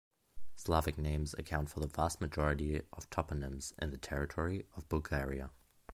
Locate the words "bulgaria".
4.89-5.51